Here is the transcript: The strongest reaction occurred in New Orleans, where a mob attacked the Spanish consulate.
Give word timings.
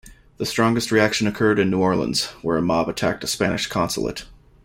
The 0.37 0.47
strongest 0.47 0.91
reaction 0.91 1.27
occurred 1.27 1.59
in 1.59 1.69
New 1.69 1.77
Orleans, 1.79 2.25
where 2.41 2.57
a 2.57 2.61
mob 2.63 2.89
attacked 2.89 3.21
the 3.21 3.27
Spanish 3.27 3.67
consulate. 3.67 4.25